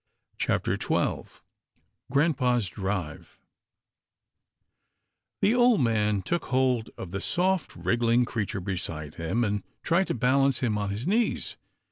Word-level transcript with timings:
CHAPTER 0.39 0.79
XII 0.81 1.25
GRAM 2.11 2.33
pa's 2.33 2.67
drive 2.69 3.37
The 5.41 5.53
old 5.53 5.81
man 5.81 6.23
took 6.23 6.45
hold 6.45 6.89
of 6.97 7.11
the 7.11 7.21
soft, 7.21 7.75
wriggling 7.75 8.25
creature 8.25 8.61
beside 8.61 9.13
him, 9.21 9.43
and 9.43 9.61
tried 9.83 10.07
to 10.07 10.15
balance 10.15 10.61
him 10.61 10.75
on 10.75 10.89
his 10.89 11.07
knees. 11.07 11.55